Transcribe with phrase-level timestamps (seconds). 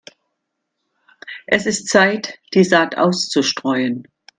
[1.45, 4.07] Es ist Zeit, die Saat auszustreuen.